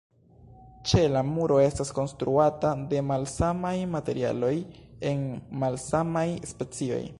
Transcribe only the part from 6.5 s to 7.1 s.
specioj.